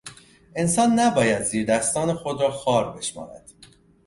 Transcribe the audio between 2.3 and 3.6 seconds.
را خوار بشمارد.